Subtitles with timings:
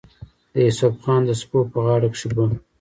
[0.53, 2.45] د يوسف خان د سپو پۀ غاړه کښې به